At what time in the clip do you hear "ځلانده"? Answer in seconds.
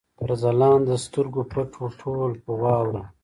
0.41-0.95